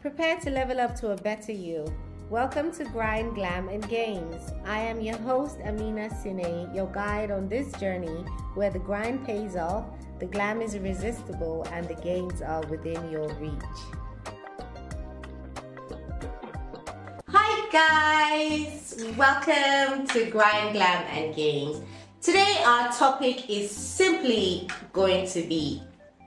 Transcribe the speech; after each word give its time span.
Prepare 0.00 0.40
to 0.40 0.50
level 0.50 0.80
up 0.80 0.96
to 1.00 1.10
a 1.10 1.16
better 1.16 1.52
you. 1.52 1.84
Welcome 2.30 2.72
to 2.72 2.84
Grind, 2.84 3.34
Glam, 3.34 3.68
and 3.68 3.86
Gains. 3.86 4.50
I 4.64 4.80
am 4.80 4.98
your 4.98 5.18
host, 5.18 5.58
Amina 5.62 6.08
Sine, 6.22 6.74
your 6.74 6.86
guide 6.86 7.30
on 7.30 7.50
this 7.50 7.70
journey 7.72 8.24
where 8.54 8.70
the 8.70 8.78
grind 8.78 9.26
pays 9.26 9.56
off, 9.56 9.84
the 10.18 10.24
glam 10.24 10.62
is 10.62 10.74
irresistible, 10.74 11.66
and 11.70 11.86
the 11.86 11.96
gains 11.96 12.40
are 12.40 12.64
within 12.68 13.10
your 13.10 13.28
reach. 13.34 13.52
Hi, 17.28 17.68
guys! 17.70 19.04
Welcome 19.18 20.06
to 20.06 20.30
Grind, 20.30 20.76
Glam, 20.76 21.04
and 21.10 21.36
Gains. 21.36 21.82
Today, 22.22 22.56
our 22.64 22.90
topic 22.90 23.50
is 23.50 23.70
simply 23.70 24.66
going 24.94 25.28
to 25.28 25.42
be 25.42 25.82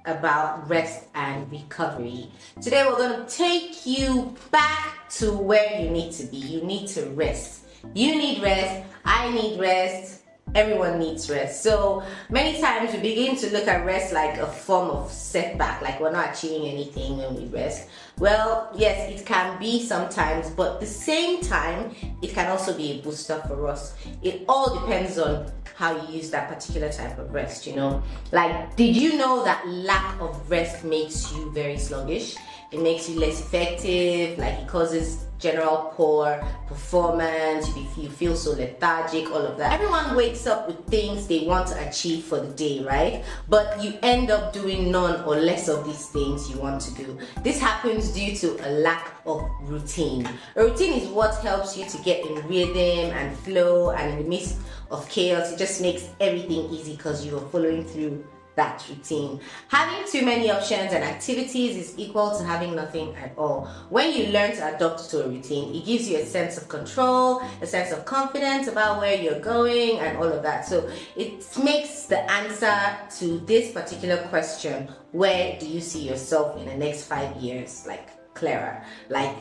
about 0.06 0.68
rest 0.70 1.06
and 1.16 1.50
recovery. 1.52 2.32
Today, 2.62 2.86
we're 2.88 2.98
going 2.98 3.26
to 3.26 3.36
take 3.36 3.86
you 3.86 4.36
back 4.52 5.10
to 5.11 5.32
where 5.32 5.80
you 5.82 5.89
need 5.89 6.11
to 6.14 6.25
be. 6.25 6.38
You 6.38 6.64
need 6.64 6.88
to 6.89 7.06
rest. 7.11 7.66
You 7.94 8.16
need 8.16 8.42
rest. 8.42 8.86
I 9.06 9.32
need 9.32 9.60
rest. 9.60 10.22
Everyone 10.56 11.00
needs 11.00 11.30
rest. 11.30 11.64
So 11.64 12.04
many 12.30 12.61
times 12.61 12.94
we 12.94 13.00
begin 13.00 13.36
to 13.38 13.52
look 13.52 13.68
at 13.68 13.86
rest 13.86 14.14
like 14.14 14.38
a 14.38 14.46
form 14.46 14.89
of 14.92 15.11
setback, 15.11 15.82
like 15.82 16.00
we're 16.00 16.11
not 16.11 16.36
achieving 16.36 16.68
anything 16.68 17.18
when 17.18 17.36
we 17.36 17.46
rest. 17.48 17.89
Well, 18.20 18.70
yes, 18.75 19.10
it 19.10 19.25
can 19.25 19.58
be 19.60 19.84
sometimes, 19.84 20.52
but 20.52 20.75
at 20.75 20.80
the 20.80 20.86
same 20.86 21.42
time, 21.42 21.96
it 22.21 22.34
can 22.34 22.52
also 22.52 22.78
be 22.78 22.92
a 22.92 23.02
booster 23.02 23.42
for 23.47 23.68
us. 23.68 23.96
It 24.21 24.46
all 24.47 24.80
depends 24.80 25.18
on 25.18 25.52
how 25.75 26.00
you 26.06 26.18
use 26.18 26.30
that 26.30 26.50
particular 26.50 26.92
type 26.92 27.18
of 27.18 27.33
rest, 27.33 27.66
you 27.66 27.75
know. 27.75 28.04
Like, 28.32 28.75
did 28.75 28.96
you 28.96 29.18
know 29.18 29.44
that 29.44 29.68
lack 29.68 30.22
of 30.22 30.50
rest 30.50 30.83
makes 30.83 31.33
you 31.33 31.52
very 31.52 31.78
sluggish? 31.78 32.36
It 32.73 32.81
makes 32.81 33.08
you 33.08 33.19
less 33.19 33.39
effective, 33.39 34.39
like 34.39 34.59
it 34.59 34.67
causes 34.67 35.25
general 35.44 35.91
poor 35.94 36.41
performance, 36.67 37.67
you, 37.97 38.09
feel 38.09 38.35
so 38.35 38.52
lethargic, 38.52 39.30
all 39.30 39.45
of 39.45 39.57
that. 39.57 39.73
Everyone 39.73 40.15
wakes 40.15 40.47
up 40.47 40.67
with 40.67 40.83
things 40.88 41.27
they 41.27 41.45
want 41.45 41.67
to 41.67 41.88
achieve 41.88 42.23
for 42.23 42.39
the 42.39 42.52
day, 42.53 42.83
right? 42.83 43.23
But 43.49 43.83
you 43.83 43.99
end 44.02 44.31
up 44.31 44.53
doing 44.53 44.89
none 44.89 45.23
or 45.25 45.35
less 45.35 45.67
of 45.67 45.85
these 45.85 46.07
things 46.07 46.49
you 46.49 46.57
want 46.57 46.81
to 46.81 46.93
do. 46.95 47.17
This 47.43 47.59
happens 47.59 48.09
due 48.13 48.35
to 48.38 48.67
a 48.67 48.71
lack 48.80 49.13
of 49.25 49.43
routine. 49.63 50.27
A 50.55 50.63
routine 50.63 50.93
is 50.93 51.09
what 51.09 51.35
helps 51.43 51.77
you 51.77 51.85
to 51.85 51.97
get 52.03 52.25
in 52.25 52.35
rhythm 52.47 53.11
and 53.11 53.37
flow, 53.39 53.91
and 53.91 54.13
in 54.13 54.23
the 54.23 54.30
midst 54.30 54.58
of 54.89 55.08
chaos, 55.09 55.52
it 55.52 55.59
just 55.59 55.81
makes 55.81 56.08
everything 56.21 56.69
easy 56.69 56.95
because 56.95 57.25
you 57.25 57.37
are 57.37 57.49
following 57.49 57.83
through 57.83 58.23
that 58.55 58.83
routine. 58.89 59.39
Having 59.69 60.07
too 60.07 60.25
many 60.25 60.51
options 60.51 60.93
and 60.93 61.03
activities 61.03 61.75
is 61.75 61.97
equal 61.97 62.37
to 62.37 62.43
having 62.43 62.75
nothing 62.75 63.15
at 63.15 63.33
all. 63.37 63.67
When 63.89 64.13
you 64.15 64.27
learn 64.27 64.51
to 64.55 64.75
adopt 64.75 65.09
to 65.11 65.25
a 65.25 65.27
routine, 65.27 65.73
it 65.73 65.85
gives 65.85 66.09
you 66.09 66.17
a 66.17 66.25
sense 66.25 66.57
of 66.57 66.67
control, 66.67 67.41
a 67.61 67.65
sense 67.65 67.91
of 67.91 68.05
confidence 68.05 68.67
about 68.67 68.99
where 68.99 69.15
you're 69.15 69.39
going, 69.39 69.99
and 69.99 70.17
all 70.17 70.31
of 70.31 70.43
that. 70.43 70.65
So 70.65 70.89
it 71.15 71.45
makes 71.63 72.05
the 72.05 72.19
answer 72.31 72.97
to 73.19 73.39
this 73.39 73.71
particular 73.71 74.17
question 74.27 74.89
where 75.11 75.59
do 75.59 75.67
you 75.67 75.79
see 75.79 76.07
yourself 76.07 76.59
in 76.59 76.65
the 76.65 76.75
next 76.75 77.05
five 77.05 77.35
years 77.37 77.85
like 77.87 78.33
clearer? 78.33 78.83
Like 79.09 79.35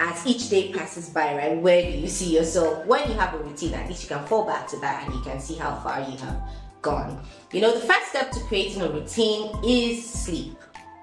as 0.00 0.26
each 0.26 0.48
day 0.48 0.72
passes 0.72 1.08
by, 1.08 1.36
right? 1.36 1.56
Where 1.56 1.82
do 1.82 1.96
you 1.96 2.08
see 2.08 2.36
yourself? 2.36 2.84
When 2.86 3.08
you 3.08 3.14
have 3.16 3.34
a 3.34 3.38
routine, 3.38 3.74
at 3.74 3.88
least 3.88 4.02
you 4.02 4.16
can 4.16 4.26
fall 4.26 4.44
back 4.44 4.66
to 4.68 4.78
that 4.80 5.04
and 5.04 5.14
you 5.14 5.20
can 5.20 5.38
see 5.40 5.54
how 5.54 5.76
far 5.76 6.00
you 6.00 6.16
have 6.18 6.42
gone. 6.84 7.20
You 7.52 7.62
know, 7.62 7.74
the 7.74 7.84
first 7.84 8.10
step 8.10 8.30
to 8.32 8.40
creating 8.40 8.82
a 8.82 8.88
routine 8.88 9.50
is 9.64 10.08
sleep. 10.08 10.56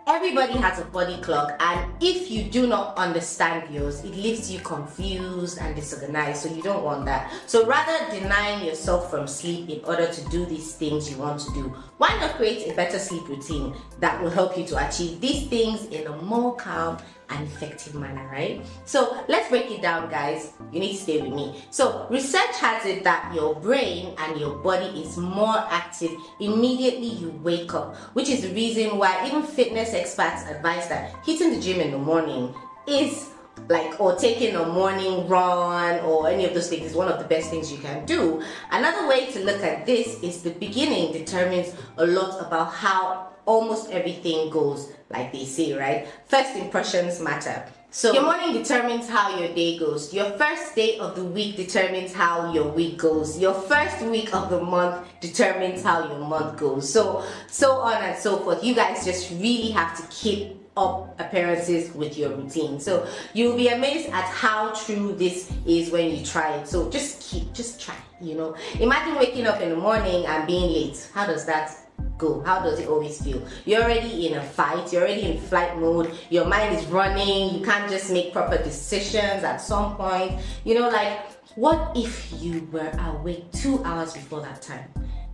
Everybody 0.08 0.54
has 0.54 0.80
a 0.80 0.86
body 0.86 1.18
clock, 1.22 1.56
and 1.60 1.92
if 2.02 2.32
you 2.32 2.44
do 2.44 2.66
not 2.68 2.98
understand 2.98 3.74
yours, 3.74 4.04
it 4.04 4.16
leaves 4.16 4.52
you 4.52 4.59
confused 4.59 5.59
and 5.62 5.76
disorganized. 5.76 6.42
So, 6.42 6.54
you 6.54 6.62
don't 6.62 6.84
want 6.84 7.06
that. 7.06 7.32
So, 7.46 7.66
rather 7.68 8.09
denying 8.12 8.66
yourself 8.66 9.12
from 9.12 9.28
sleep 9.28 9.70
in 9.70 9.80
order 9.86 10.12
to 10.12 10.30
do 10.30 10.46
these 10.46 10.74
things 10.74 11.09
you 11.09 11.18
want 11.18 11.40
to 11.41 11.53
do, 11.53 11.74
why 11.97 12.09
not 12.20 12.36
create 12.36 12.68
a 12.72 12.75
better 12.75 12.97
sleep 12.97 13.28
routine 13.30 13.75
that 14.00 14.22
will 14.22 14.31
help 14.31 14.58
you 14.58 14.66
to 14.68 14.88
achieve 14.88 15.22
these 15.22 15.47
things 15.47 15.86
in 15.86 16.08
a 16.08 16.22
more 16.24 16.56
calm 16.56 16.97
an 17.31 17.44
effective 17.44 17.96
manner, 17.96 18.28
right? 18.31 18.66
So 18.86 19.24
let's 19.28 19.50
break 19.50 19.72
it 19.72 19.81
down, 19.81 20.09
guys. 20.09 20.53
You 20.72 20.80
need 20.80 20.96
to 20.96 21.02
stay 21.02 21.22
with 21.22 21.34
me. 21.34 21.64
So, 21.69 22.08
research 22.09 22.58
has 22.59 22.86
it 22.86 23.03
that 23.03 23.34
your 23.34 23.56
brain 23.56 24.14
and 24.18 24.40
your 24.40 24.56
body 24.58 25.02
is 25.02 25.18
more 25.18 25.58
active 25.70 26.12
immediately 26.40 27.08
you 27.08 27.30
wake 27.44 27.74
up, 27.74 27.96
which 28.14 28.30
is 28.30 28.41
the 28.41 28.53
reason 28.53 28.97
why 28.97 29.25
even 29.28 29.44
fitness 29.44 29.94
experts 29.94 30.44
advise 30.50 30.88
that 30.90 31.16
hitting 31.25 31.53
the 31.53 31.62
gym 31.62 31.80
in 31.80 31.91
the 31.91 31.97
morning 31.97 32.53
is 32.88 33.30
like 33.69 33.99
or 33.99 34.16
taking 34.16 34.55
a 34.55 34.66
morning 34.66 35.27
run 35.27 35.99
or 36.01 36.29
any 36.29 36.45
of 36.45 36.53
those 36.53 36.69
things 36.69 36.91
is 36.91 36.95
one 36.95 37.07
of 37.07 37.19
the 37.19 37.25
best 37.25 37.49
things 37.49 37.72
you 37.72 37.77
can 37.77 38.05
do. 38.05 38.41
Another 38.72 39.07
way 39.07 39.31
to 39.31 39.39
look 39.44 39.61
at 39.63 39.85
this 39.85 40.22
is 40.22 40.44
the 40.44 40.51
beginning 40.51 41.13
determines 41.13 41.73
a 41.97 42.05
lot 42.05 42.45
about 42.45 42.73
how 42.73 43.29
almost 43.45 43.91
everything 43.91 44.49
goes 44.49 44.91
like 45.09 45.31
they 45.31 45.45
say, 45.45 45.73
right? 45.73 46.07
First 46.25 46.55
impressions 46.55 47.19
matter. 47.19 47.66
So 47.94 48.13
your 48.13 48.23
morning 48.23 48.53
determines 48.53 49.09
how 49.09 49.38
your 49.38 49.53
day 49.53 49.78
goes. 49.78 50.13
Your 50.13 50.31
first 50.38 50.75
day 50.75 50.97
of 50.97 51.13
the 51.17 51.25
week 51.25 51.57
determines 51.57 52.13
how 52.13 52.53
your 52.53 52.69
week 52.69 52.97
goes. 52.97 53.38
Your 53.38 53.53
first 53.53 54.01
week 54.03 54.33
of 54.33 54.49
the 54.49 54.61
month 54.61 55.05
determines 55.19 55.83
how 55.83 56.07
your 56.07 56.25
month 56.25 56.57
goes. 56.57 56.91
So 56.91 57.25
so 57.47 57.73
on 57.79 58.01
and 58.01 58.17
so 58.17 58.38
forth. 58.38 58.63
You 58.63 58.75
guys 58.75 59.03
just 59.03 59.29
really 59.31 59.72
have 59.72 59.97
to 59.97 60.03
keep 60.07 60.60
up 60.78 61.20
appearances 61.20 61.94
with 61.94 62.18
your 62.18 62.32
routine. 62.32 62.80
So 62.80 63.08
you'll 63.34 63.58
be 63.58 63.68
amazed 63.68 64.09
at 64.09 64.26
how 64.26 64.74
true 64.74 65.14
this 65.14 65.52
is 65.66 65.92
when 65.92 66.16
you 66.16 66.26
try 66.26 66.56
it. 66.58 66.68
So 66.68 66.90
just 66.90 67.22
keep 67.22 67.54
just 67.54 67.82
try, 67.82 67.96
you 68.22 68.36
know. 68.36 68.56
Imagine 68.80 69.16
waking 69.16 69.48
up 69.48 69.59
in 69.62 69.70
the 69.70 69.76
morning 69.76 70.26
and 70.26 70.48
being 70.48 70.72
late. 70.72 71.09
How 71.14 71.26
does 71.26 71.46
that 71.46 71.78
go? 72.18 72.42
How 72.42 72.62
does 72.62 72.80
it 72.80 72.88
always 72.88 73.22
feel? 73.22 73.46
You're 73.66 73.84
already 73.84 74.28
in 74.28 74.38
a 74.38 74.44
fight, 74.44 74.94
you're 74.94 75.02
already 75.02 75.24
in 75.24 75.38
flight 75.40 75.78
mode, 75.78 76.16
your 76.30 76.46
mind 76.46 76.78
is 76.78 76.86
running, 76.86 77.53
you 77.56 77.66
can't 77.66 77.90
just 77.90 78.12
make 78.12 78.32
proper 78.32 78.58
decisions 78.58 79.44
at 79.44 79.58
some 79.58 79.96
point. 79.98 80.40
You 80.64 80.76
know, 80.76 80.90
like, 80.90 81.20
what 81.56 81.92
if 81.96 82.32
you 82.40 82.68
were 82.72 82.92
awake 83.00 83.52
two 83.52 83.84
hours 83.84 84.14
before 84.14 84.42
that 84.42 84.62
time? 84.62 84.86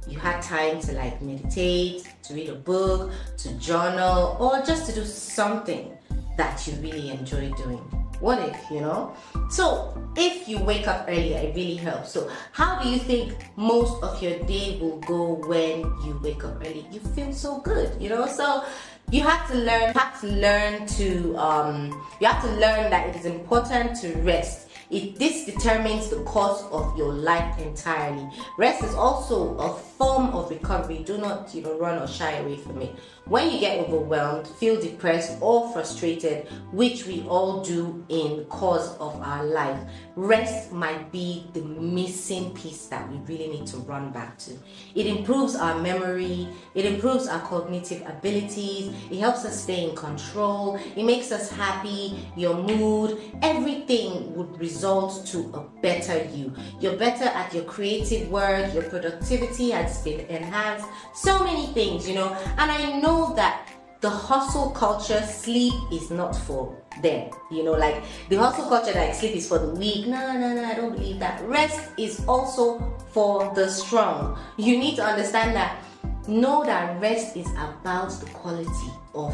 You 0.07 0.17
had 0.17 0.41
time 0.41 0.79
to 0.81 0.93
like 0.93 1.21
meditate, 1.21 2.07
to 2.23 2.33
read 2.33 2.49
a 2.49 2.55
book, 2.55 3.11
to 3.37 3.53
journal, 3.59 4.37
or 4.39 4.61
just 4.65 4.87
to 4.87 4.95
do 4.95 5.03
something 5.05 5.97
that 6.37 6.65
you 6.65 6.73
really 6.75 7.09
enjoy 7.09 7.51
doing. 7.53 7.83
What 8.19 8.39
if, 8.39 8.71
you 8.71 8.81
know? 8.81 9.13
So, 9.49 9.93
if 10.15 10.47
you 10.47 10.57
wake 10.57 10.87
up 10.87 11.05
earlier, 11.07 11.37
it 11.37 11.55
really 11.55 11.75
helps. 11.75 12.11
So, 12.11 12.29
how 12.51 12.81
do 12.81 12.89
you 12.89 12.97
think 12.97 13.35
most 13.57 14.01
of 14.01 14.21
your 14.23 14.39
day 14.45 14.79
will 14.81 14.97
go 15.01 15.33
when 15.45 15.81
you 16.03 16.19
wake 16.23 16.43
up 16.43 16.57
early? 16.61 16.87
You 16.91 16.99
feel 16.99 17.31
so 17.31 17.59
good, 17.59 18.01
you 18.01 18.09
know? 18.09 18.25
So, 18.25 18.65
you 19.11 19.21
have 19.21 19.47
to 19.51 19.57
learn, 19.57 19.93
You 19.93 19.99
have 19.99 20.19
to 20.21 20.27
learn 20.27 20.87
to, 20.87 21.37
um, 21.37 22.07
you 22.19 22.27
have 22.27 22.41
to 22.43 22.49
learn 22.53 22.89
that 22.89 23.07
it 23.07 23.15
is 23.15 23.25
important 23.25 23.95
to 24.01 24.13
rest 24.21 24.66
it, 24.89 25.17
this 25.19 25.45
determines 25.45 26.09
the 26.09 26.23
course 26.23 26.63
of 26.71 26.97
your 26.97 27.13
life 27.13 27.59
entirely. 27.59 28.29
Rest 28.57 28.83
is 28.83 28.93
also 28.93 29.57
a 29.57 29.73
form 29.97 30.27
of 30.27 30.49
recovery. 30.49 31.03
Do 31.05 31.17
not, 31.17 31.53
you 31.53 31.61
know, 31.61 31.77
run 31.77 32.01
or 32.01 32.07
shy 32.07 32.33
away 32.33 32.57
from 32.57 32.81
it. 32.81 32.95
When 33.25 33.51
you 33.51 33.59
get 33.59 33.79
overwhelmed, 33.79 34.47
feel 34.47 34.79
depressed 34.79 35.37
or 35.41 35.69
frustrated, 35.73 36.47
which 36.71 37.05
we 37.05 37.25
all 37.27 37.61
do 37.61 38.05
in 38.07 38.45
course 38.45 38.95
of 39.01 39.19
our 39.21 39.43
life, 39.43 39.77
rest 40.15 40.71
might 40.71 41.11
be 41.11 41.45
the 41.53 41.61
missing 41.61 42.53
piece 42.53 42.85
that 42.85 43.09
we 43.11 43.17
really 43.27 43.49
need 43.49 43.67
to 43.67 43.77
run 43.79 44.11
back 44.11 44.37
to. 44.39 44.51
It 44.95 45.07
improves 45.07 45.57
our 45.57 45.77
memory, 45.81 46.47
it 46.73 46.85
improves 46.85 47.27
our 47.27 47.41
cognitive 47.41 48.01
abilities, 48.07 48.93
it 49.11 49.19
helps 49.19 49.43
us 49.43 49.61
stay 49.61 49.89
in 49.89 49.95
control, 49.95 50.79
it 50.95 51.03
makes 51.03 51.33
us 51.33 51.51
happy, 51.51 52.17
your 52.37 52.55
mood, 52.55 53.19
everything 53.41 54.33
would 54.35 54.57
to 54.81 55.51
a 55.53 55.81
better 55.81 56.23
you. 56.33 56.53
You're 56.79 56.97
better 56.97 57.25
at 57.25 57.53
your 57.53 57.63
creative 57.63 58.29
work, 58.29 58.73
your 58.73 58.83
productivity 58.83 59.71
has 59.71 60.01
been 60.03 60.21
enhanced, 60.21 60.87
so 61.13 61.43
many 61.43 61.67
things, 61.67 62.07
you 62.07 62.15
know, 62.15 62.33
and 62.57 62.71
I 62.71 62.99
know 62.99 63.33
that 63.35 63.67
the 63.99 64.09
hustle 64.09 64.69
culture, 64.71 65.21
sleep 65.23 65.73
is 65.91 66.11
not 66.11 66.35
for 66.35 66.75
them. 67.01 67.31
You 67.49 67.63
know, 67.63 67.71
like 67.71 68.03
the 68.29 68.37
hustle 68.37 68.69
culture 68.69 68.93
that 68.93 69.15
sleep 69.15 69.35
is 69.35 69.47
for 69.47 69.57
the 69.57 69.73
weak. 69.73 70.05
No, 70.07 70.33
no, 70.33 70.53
no, 70.53 70.63
I 70.63 70.75
don't 70.75 70.93
believe 70.93 71.19
that. 71.19 71.41
Rest 71.43 71.89
is 71.97 72.23
also 72.27 72.93
for 73.09 73.51
the 73.55 73.69
strong. 73.69 74.37
You 74.57 74.77
need 74.77 74.97
to 74.97 75.03
understand 75.03 75.55
that. 75.55 75.83
Know 76.27 76.63
that 76.65 77.01
rest 77.01 77.37
is 77.37 77.49
about 77.53 78.11
the 78.19 78.25
quality 78.27 78.91
of 79.15 79.33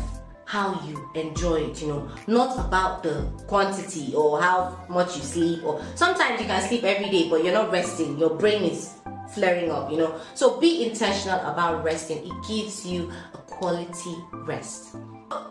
how 0.54 0.80
you 0.86 1.10
enjoy 1.16 1.56
it, 1.56 1.82
you 1.82 1.88
know, 1.88 2.08
not 2.28 2.68
about 2.68 3.02
the 3.02 3.28
quantity 3.48 4.14
or 4.16 4.40
how 4.40 4.78
much 4.88 5.18
you 5.18 5.24
sleep. 5.24 5.64
Or 5.66 5.84
sometimes 5.96 6.40
you 6.40 6.46
can 6.46 6.62
sleep 6.62 6.84
every 6.84 7.10
day, 7.10 7.28
but 7.28 7.44
you're 7.44 7.56
not 7.56 7.72
resting. 7.72 8.20
Your 8.20 8.36
brain 8.36 8.62
is 8.62 8.94
flaring 9.34 9.72
up, 9.72 9.90
you 9.90 9.98
know. 9.98 10.22
So 10.36 10.60
be 10.60 10.86
intentional 10.86 11.40
about 11.40 11.84
resting. 11.84 12.20
It 12.24 12.48
gives 12.48 12.86
you 12.86 13.12
a 13.34 13.38
quality 13.38 14.16
rest. 14.46 14.96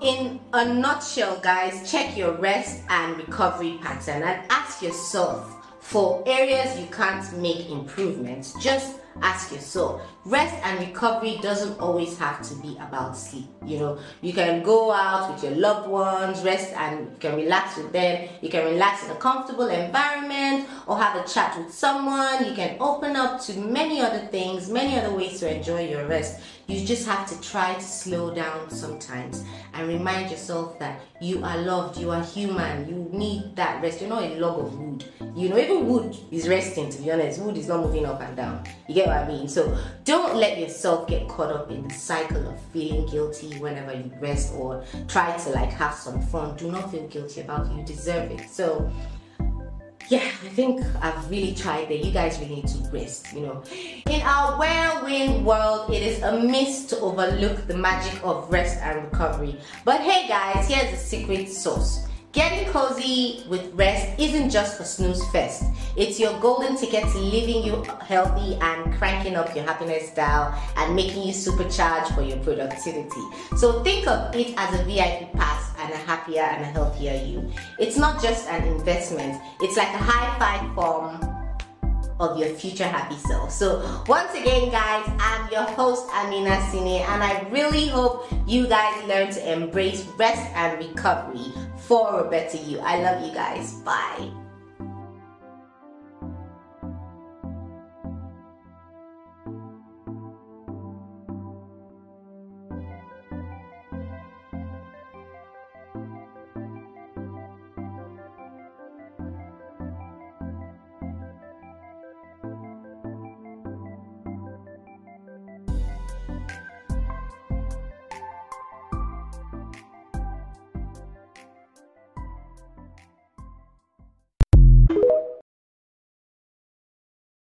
In 0.03 0.39
a 0.53 0.73
nutshell, 0.73 1.41
guys, 1.41 1.91
check 1.91 2.17
your 2.17 2.35
rest 2.35 2.83
and 2.89 3.17
recovery 3.17 3.81
pattern 3.83 4.23
and 4.23 4.47
ask 4.51 4.83
yourself 4.83 5.67
for 5.81 6.23
areas 6.29 6.79
you 6.79 6.87
can't 6.93 7.27
make 7.39 7.69
improvements. 7.69 8.55
Just 8.63 9.01
ask 9.21 9.53
yourself 9.53 10.03
rest 10.25 10.55
and 10.65 10.81
recovery 10.81 11.39
doesn't 11.43 11.79
always 11.79 12.17
have 12.19 12.41
to 12.43 12.55
be 12.57 12.77
about 12.79 13.17
sleep 13.17 13.47
you 13.67 13.79
know. 13.79 13.99
You 14.21 14.33
can 14.33 14.63
go 14.63 14.93
out 14.93 15.33
with 15.33 15.45
your 15.45 15.53
loved 15.53 15.89
ones 15.89 16.43
rest 16.43 16.73
and 16.73 17.11
you 17.13 17.17
can 17.19 17.37
relax 17.37 17.77
with 17.77 17.93
them. 17.93 18.29
You 18.41 18.49
can 18.49 18.65
relax 18.65 19.05
in 19.05 19.11
a 19.11 19.15
comfortable 19.17 19.69
environment 19.69 20.69
or 20.87 20.99
have 20.99 21.17
a 21.17 21.29
chat 21.29 21.59
with 21.59 21.73
someone. 21.73 22.45
You 22.47 22.55
can 22.55 22.77
open 22.81 23.17
up 23.17 23.41
to 23.43 23.59
many 23.59 24.01
other 24.01 24.27
things 24.27 24.69
many 24.69 24.99
other 24.99 25.15
ways 25.15 25.41
to 25.41 25.55
enjoy 25.55 25.89
your 25.89 26.07
rest. 26.07 26.41
You 26.67 26.85
just 26.87 27.07
have 27.07 27.29
to 27.29 27.41
try 27.41 27.75
to 27.75 27.81
slow 27.81 28.35
down 28.35 28.71
sometimes 28.71 29.45
and 29.75 29.89
remind 29.89 30.31
yourself 30.31 30.79
that 30.79 31.01
you 31.21 31.45
are 31.45 31.59
loved 31.59 31.99
you 31.99 32.11
are 32.11 32.23
human 32.23 32.89
you 32.89 33.09
need 33.17 33.55
that 33.57 33.83
rest. 33.83 34.01
You're 34.01 34.11
not 34.11 34.23
a 34.23 34.35
log 34.37 34.59
of 34.61 34.79
wood. 34.79 35.05
You 35.37 35.49
know 35.49 35.59
even 35.59 35.87
wood 35.87 36.17
is 36.31 36.49
resting 36.49 36.91
to 36.91 37.03
be 37.03 37.11
honest. 37.11 37.41
Wood 37.41 37.57
is 37.57 37.69
not 37.69 37.81
moving 37.81 38.07
up 38.07 38.21
and 38.21 38.37
down. 38.37 38.65
You 38.89 38.95
get 38.95 39.02
what 39.07 39.17
I 39.17 39.29
mean? 39.29 39.49
So 39.49 39.77
don't 40.05 40.37
let 40.37 40.59
yourself 40.59 41.09
get 41.09 41.29
caught 41.29 41.51
up 41.51 41.71
in 41.71 41.87
the 41.87 41.95
cycle 41.95 42.47
of 42.49 42.61
feeling 42.73 43.07
guilty 43.11 43.59
whenever 43.59 43.93
you 43.93 44.11
rest 44.21 44.55
or 44.55 44.85
try 45.09 45.37
to 45.37 45.51
like 45.51 45.71
have 45.71 45.95
some 45.95 46.21
fun. 46.21 46.57
Do 46.57 46.71
not 46.71 46.91
feel 46.91 47.07
guilty 47.09 47.41
about 47.41 47.67
it. 47.67 47.73
You 47.73 47.85
deserve 47.85 48.31
it. 48.31 48.49
So 48.51 48.91
yeah, 50.09 50.25
I 50.25 50.49
think 50.51 50.85
I've 51.01 51.31
really 51.31 51.55
tried 51.55 51.89
that. 51.89 52.05
You 52.05 52.13
guys 52.13 52.39
really 52.39 52.57
need 52.57 52.69
to 52.69 52.79
rest, 52.93 53.33
you 53.33 53.41
know. 53.41 53.63
In 54.11 54.21
our 54.23 54.59
whirlwind 54.59 55.47
world, 55.47 55.91
it 55.91 56.03
is 56.03 56.23
a 56.23 56.39
miss 56.39 56.85
to 56.87 56.99
overlook 57.01 57.67
the 57.67 57.77
magic 57.77 58.23
of 58.23 58.51
rest 58.51 58.79
and 58.83 59.05
recovery. 59.05 59.59
But 59.85 60.01
hey 60.01 60.29
guys, 60.29 60.69
here's 60.69 60.91
the 60.91 60.97
secret 60.97 61.49
sauce. 61.49 62.07
Getting 62.33 62.67
cozy 62.73 63.45
with 63.47 63.75
rest 63.75 64.19
isn't 64.19 64.49
just 64.49 64.79
for 64.79 64.85
snooze 64.85 65.23
fest. 65.33 65.65
It's 65.97 66.19
your 66.19 66.33
golden 66.41 66.79
ticket 66.79 67.05
to 67.13 67.19
living 67.19 67.63
you 67.63 67.83
healthy 68.01 68.57
and 68.57 68.95
cranking 68.95 69.37
up 69.37 69.55
your 69.55 69.65
happiness 69.65 70.09
dial 70.15 70.59
and 70.79 70.97
making 70.97 71.25
you 71.25 71.35
supercharged 71.35 72.15
for 72.15 72.23
your 72.23 72.39
productivity. 72.39 73.21
So 73.59 73.85
think 73.85 74.09
of 74.09 74.35
it 74.35 74.55
as 74.57 74.81
a 74.81 74.83
VIP 74.85 75.31
pass 75.35 75.75
and 75.79 75.93
a 75.93 75.97
happier 75.99 76.41
and 76.41 76.63
a 76.63 76.69
healthier 76.69 77.23
you. 77.23 77.53
It's 77.79 77.99
not 77.99 78.23
just 78.23 78.49
an 78.49 78.67
investment, 78.67 79.39
it's 79.61 79.77
like 79.77 79.93
a 79.93 79.99
high 79.99 80.39
five 80.39 80.75
form 80.75 81.21
of 82.19 82.39
your 82.39 82.49
future 82.49 82.87
happy 82.87 83.17
self. 83.17 83.51
So 83.51 83.83
once 84.07 84.33
again 84.33 84.71
guys, 84.71 85.05
I'm 85.19 85.53
your 85.53 85.65
host 85.65 86.09
Amina 86.15 86.61
Sine 86.71 87.03
and 87.03 87.23
I 87.23 87.47
really 87.51 87.89
hope 87.89 88.33
you 88.47 88.67
guys 88.69 89.05
learn 89.07 89.31
to 89.33 89.53
embrace 89.53 90.07
rest 90.17 90.41
and 90.55 90.79
recovery 90.79 91.53
for 91.87 92.21
a 92.21 92.31
better 92.31 92.59
you. 92.59 92.79
I 92.81 93.03
love 93.03 93.27
you 93.27 93.33
guys. 93.35 93.75
Bye. 93.85 94.42